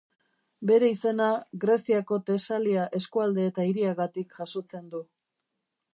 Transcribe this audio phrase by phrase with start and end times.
[0.69, 1.27] Bere izena
[1.65, 5.07] Greziako Tesalia eskualde eta hiriagatik jasotzen du.